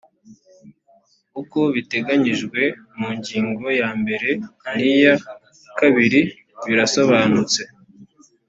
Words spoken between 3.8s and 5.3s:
mbere niya